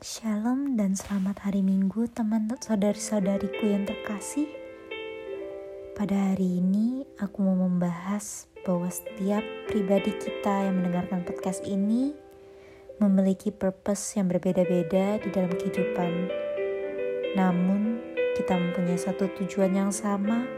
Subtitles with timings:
[0.00, 4.48] Shalom dan selamat hari Minggu teman saudari-saudariku yang terkasih.
[5.92, 12.16] Pada hari ini aku mau membahas bahwa setiap pribadi kita yang mendengarkan podcast ini
[12.96, 16.32] memiliki purpose yang berbeda-beda di dalam kehidupan.
[17.36, 18.00] Namun,
[18.40, 20.48] kita mempunyai satu tujuan yang sama,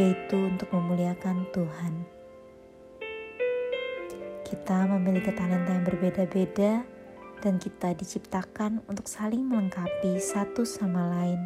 [0.00, 1.92] yaitu untuk memuliakan Tuhan.
[4.48, 6.95] Kita memiliki talenta yang berbeda-beda
[7.40, 11.40] dan kita diciptakan untuk saling melengkapi satu sama lain.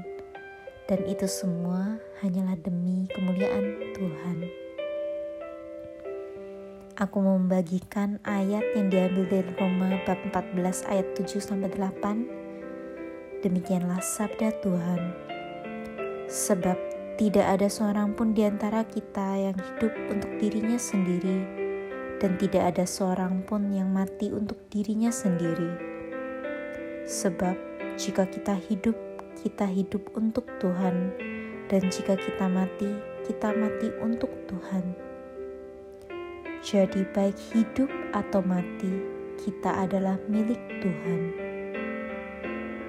[0.90, 4.38] Dan itu semua hanyalah demi kemuliaan Tuhan.
[7.00, 13.40] Aku membagikan ayat yang diambil dari Roma bab 14 ayat 7 sampai 8.
[13.40, 15.00] Demikianlah sabda Tuhan.
[16.28, 16.76] Sebab
[17.16, 21.59] tidak ada seorang pun di antara kita yang hidup untuk dirinya sendiri,
[22.20, 25.72] dan tidak ada seorang pun yang mati untuk dirinya sendiri.
[27.08, 27.56] Sebab
[27.96, 28.94] jika kita hidup,
[29.40, 31.16] kita hidup untuk Tuhan,
[31.72, 32.92] dan jika kita mati,
[33.24, 34.84] kita mati untuk Tuhan.
[36.60, 39.00] Jadi, baik hidup atau mati,
[39.40, 41.20] kita adalah milik Tuhan.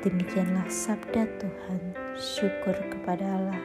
[0.04, 1.82] Demikianlah sabda Tuhan.
[2.20, 3.64] Syukur kepada Allah.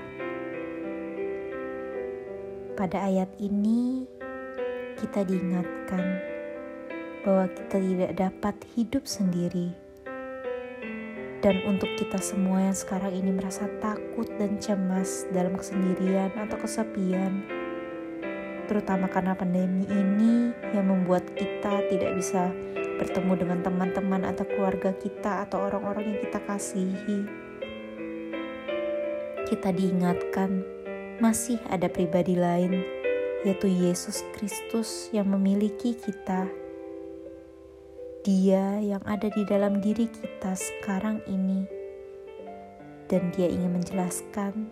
[2.76, 4.06] Pada ayat ini,
[4.96, 6.04] kita diingatkan
[7.20, 9.76] bahwa kita tidak dapat hidup sendiri.
[11.44, 17.44] Dan untuk kita semua yang sekarang ini merasa takut dan cemas dalam kesendirian atau kesepian,
[18.66, 22.50] terutama karena pandemi ini yang membuat kita tidak bisa
[22.96, 27.28] bertemu dengan teman-teman atau keluarga kita atau orang-orang yang kita kasihi.
[29.46, 30.64] Kita diingatkan
[31.20, 32.95] masih ada pribadi lain
[33.44, 36.48] yaitu Yesus Kristus yang memiliki kita.
[38.26, 41.62] Dia yang ada di dalam diri kita sekarang ini,
[43.06, 44.66] dan Dia ingin menjelaskan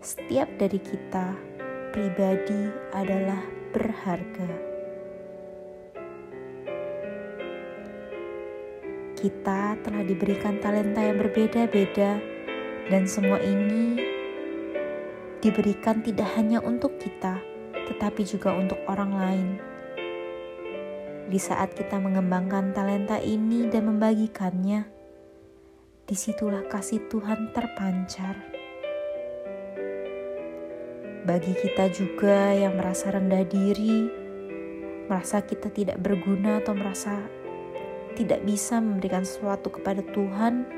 [0.00, 1.36] setiap dari kita
[1.92, 3.44] pribadi adalah
[3.76, 4.50] berharga.
[9.20, 12.20] Kita telah diberikan talenta yang berbeda-beda,
[12.88, 14.00] dan semua ini
[15.44, 17.53] diberikan tidak hanya untuk kita
[17.88, 19.48] tetapi juga untuk orang lain.
[21.24, 24.84] Di saat kita mengembangkan talenta ini dan membagikannya,
[26.04, 28.36] di situlah kasih Tuhan terpancar.
[31.24, 34.04] Bagi kita juga yang merasa rendah diri,
[35.08, 37.24] merasa kita tidak berguna atau merasa
[38.12, 40.68] tidak bisa memberikan sesuatu kepada Tuhan,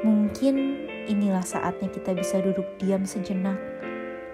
[0.00, 3.69] mungkin inilah saatnya kita bisa duduk diam sejenak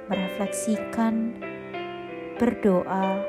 [0.06, 1.34] merefleksikan,
[2.39, 3.22] berdoa,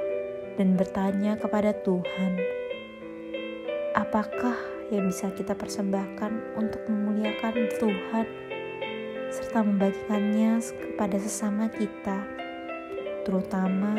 [0.57, 2.33] dan bertanya kepada Tuhan,
[3.93, 4.57] apakah
[4.89, 8.25] yang bisa kita persembahkan untuk memuliakan Tuhan
[9.29, 12.25] serta membagikannya kepada sesama kita,
[13.27, 13.93] terutama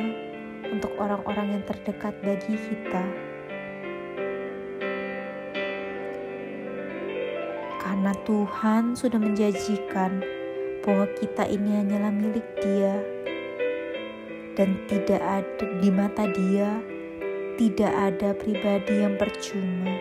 [0.70, 3.04] untuk orang-orang yang terdekat bagi kita.
[7.78, 10.37] Karena Tuhan sudah menjanjikan
[10.84, 12.96] bahwa kita ini hanyalah milik Dia
[14.58, 16.98] dan tidak ada di mata Dia
[17.58, 19.98] tidak ada pribadi yang percuma.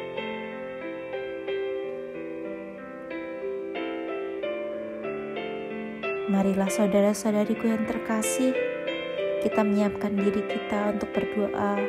[6.30, 8.54] Marilah saudara-saudariku yang terkasih,
[9.42, 11.82] kita menyiapkan diri kita untuk berdoa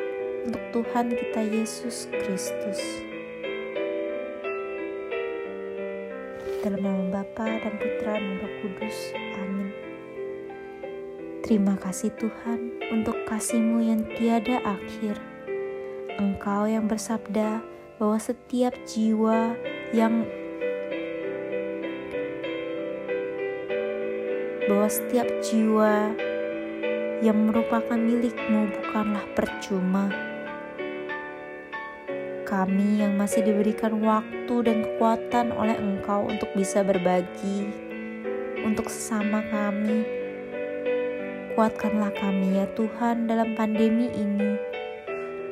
[0.49, 3.08] untuk Tuhan kita Yesus Kristus.
[6.59, 9.15] Dalam nama Bapa dan Putra dan Roh Kudus.
[9.15, 9.71] Amin.
[11.47, 15.23] Terima kasih Tuhan untuk kasih-Mu yang tiada akhir.
[16.19, 17.63] Engkau yang bersabda
[18.03, 19.55] bahwa setiap jiwa
[19.95, 20.27] yang
[24.67, 26.11] bahwa setiap jiwa
[27.23, 30.28] yang merupakan milikmu bukanlah percuma
[32.49, 37.69] kami yang masih diberikan waktu dan kekuatan oleh Engkau untuk bisa berbagi
[38.65, 40.09] untuk sesama kami.
[41.53, 44.57] Kuatkanlah kami ya Tuhan dalam pandemi ini.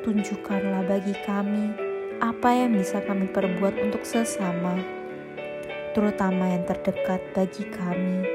[0.01, 1.77] Tunjukkanlah bagi kami
[2.17, 4.81] apa yang bisa kami perbuat untuk sesama,
[5.93, 8.25] terutama yang terdekat bagi kami.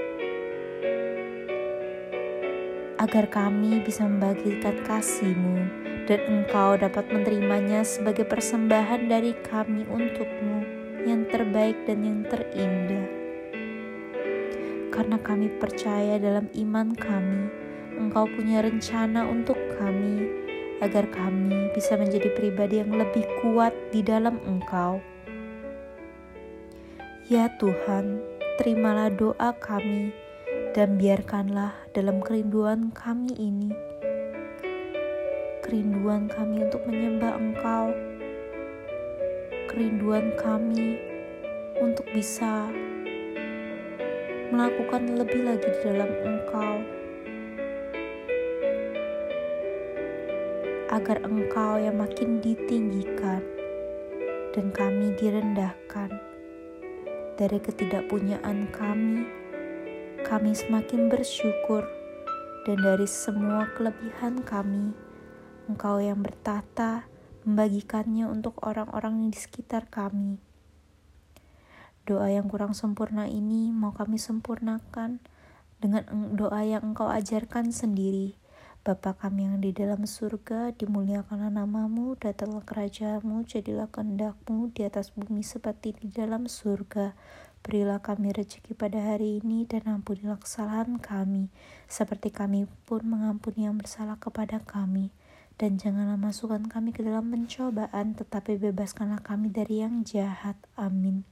[3.02, 10.66] Agar kami bisa membagikan kasih-Mu dan engkau dapat menerimanya sebagai persembahan dari kami untukmu
[11.06, 13.06] yang terbaik dan yang terindah.
[14.92, 17.48] Karena kami percaya dalam iman kami,
[17.96, 20.28] engkau punya rencana untuk kami,
[20.82, 24.98] agar kami bisa menjadi pribadi yang lebih kuat di dalam engkau.
[27.30, 28.20] Ya Tuhan,
[28.60, 30.12] terimalah doa kami
[30.76, 33.70] dan biarkanlah dalam kerinduan kami ini,
[35.72, 37.96] kerinduan kami untuk menyembah Engkau,
[39.72, 41.00] kerinduan kami
[41.80, 42.68] untuk bisa
[44.52, 46.74] melakukan lebih lagi di dalam Engkau,
[50.92, 53.40] agar Engkau yang makin ditinggikan
[54.52, 56.12] dan kami direndahkan.
[57.40, 59.24] Dari ketidakpunyaan kami.
[60.20, 61.88] Kami semakin bersyukur,
[62.68, 64.92] dan dari semua kelebihan kami,
[65.72, 67.08] Engkau yang bertata
[67.48, 70.36] membagikannya untuk orang-orang di sekitar kami.
[72.04, 75.16] Doa yang kurang sempurna ini mau kami sempurnakan
[75.80, 76.04] dengan
[76.36, 78.36] doa yang Engkau ajarkan sendiri.
[78.84, 85.40] Bapa kami yang di dalam surga, dimuliakanlah namamu, datanglah kerajaanmu, jadilah kehendakmu di atas bumi
[85.40, 87.16] seperti di dalam surga.
[87.62, 91.48] Berilah kami rezeki pada hari ini dan ampunilah kesalahan kami,
[91.86, 95.14] seperti kami pun mengampuni yang bersalah kepada kami.
[95.60, 100.56] Dan janganlah masukkan kami ke dalam pencobaan, tetapi bebaskanlah kami dari yang jahat.
[100.76, 101.24] Amin.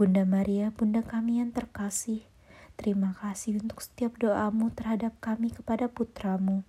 [0.00, 2.24] Bunda Maria, Bunda kami yang terkasih,
[2.80, 6.64] terima kasih untuk setiap doamu terhadap kami kepada putramu.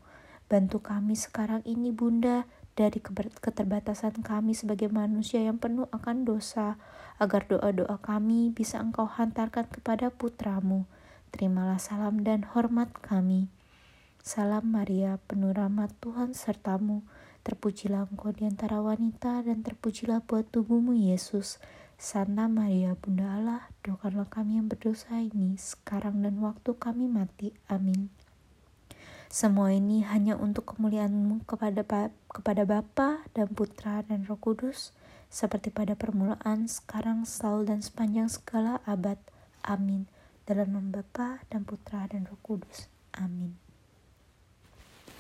[0.52, 2.44] Bantu kami sekarang ini Bunda
[2.76, 3.00] dari
[3.40, 6.76] keterbatasan kami sebagai manusia yang penuh akan dosa,
[7.24, 10.84] agar doa-doa kami bisa engkau hantarkan kepada putramu.
[11.32, 13.48] Terimalah salam dan hormat kami.
[14.22, 17.02] Salam Maria, penuh rahmat Tuhan sertamu.
[17.42, 21.58] Terpujilah engkau di antara wanita dan terpujilah buat tubuhmu Yesus.
[21.98, 27.50] Santa Maria Bunda Allah, doakanlah kami yang berdosa ini sekarang dan waktu kami mati.
[27.66, 28.14] Amin.
[29.26, 31.82] Semua ini hanya untuk kemuliaanmu kepada
[32.30, 34.94] kepada Bapa dan Putra dan Roh Kudus,
[35.34, 39.18] seperti pada permulaan, sekarang, selalu dan sepanjang segala abad.
[39.66, 40.06] Amin.
[40.46, 42.86] Dalam nama Bapa dan Putra dan Roh Kudus.
[43.18, 43.61] Amin.